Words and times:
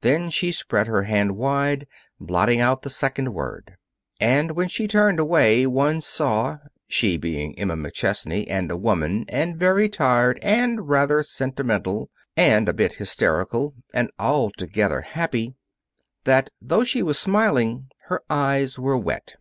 Then 0.00 0.28
she 0.30 0.50
spread 0.50 0.88
her 0.88 1.02
hand 1.04 1.36
wide, 1.36 1.86
blotting 2.18 2.58
out 2.58 2.82
the 2.82 2.90
second 2.90 3.32
word. 3.32 3.76
And 4.20 4.56
when 4.56 4.66
she 4.68 4.88
turned 4.88 5.20
away, 5.20 5.68
one 5.68 6.00
saw 6.00 6.58
she 6.88 7.16
being 7.16 7.56
Emma 7.56 7.76
McChesney, 7.76 8.44
and 8.48 8.72
a 8.72 8.76
woman, 8.76 9.24
and 9.28 9.56
very 9.56 9.88
tired 9.88 10.40
and 10.42 10.88
rather 10.88 11.22
sentimental, 11.22 12.10
and 12.36 12.68
a 12.68 12.72
bit 12.74 12.94
hysterical 12.94 13.76
and 13.94 14.10
altogether 14.18 15.02
happy 15.02 15.54
that, 16.24 16.50
though 16.60 16.82
she 16.82 17.00
was 17.04 17.16
smiling, 17.16 17.86
her 18.06 18.20
eyes 18.28 18.80
were 18.80 18.98
wet. 18.98 19.36